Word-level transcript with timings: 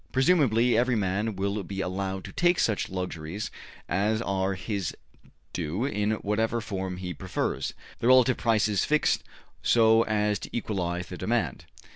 Presumably, 0.11 0.75
every 0.75 0.95
man 0.95 1.35
will 1.35 1.61
be 1.61 1.79
allowed 1.79 2.23
to 2.23 2.31
take 2.31 2.57
such 2.57 2.89
luxuries 2.89 3.51
as 3.87 4.19
are 4.19 4.55
his 4.55 4.97
due 5.53 5.85
in 5.85 6.13
whatever 6.23 6.59
form 6.59 6.97
he 6.97 7.13
prefers, 7.13 7.75
the 7.99 8.07
relative 8.07 8.37
prices 8.37 8.79
being 8.81 8.87
fixed 8.97 9.23
so 9.61 10.01
as 10.05 10.39
to 10.39 10.49
equalize 10.57 11.05
the 11.05 11.17
demand. 11.17 11.65